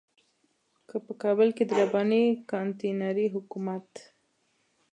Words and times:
که 0.87 0.95
په 1.05 1.13
کابل 1.23 1.49
کې 1.57 1.63
د 1.67 1.71
رباني 1.81 2.23
کانتينري 2.51 3.27
حکومت. 3.35 3.89